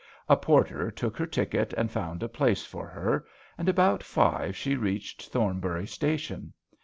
A 0.27 0.35
porter 0.35 0.89
took 0.89 1.15
her 1.17 1.27
ticket 1.27 1.73
and 1.73 1.91
found 1.91 2.23
a 2.23 2.27
place 2.27 2.65
for 2.65 2.87
her, 2.87 3.23
and 3.55 3.69
about 3.69 4.01
five 4.01 4.55
she 4.57 4.75
reached 4.75 5.27
Thorn 5.27 5.59
bury 5.59 5.85
station. 5.85 6.53